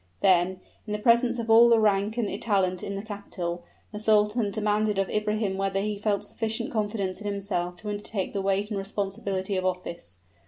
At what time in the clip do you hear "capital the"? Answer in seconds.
3.03-3.99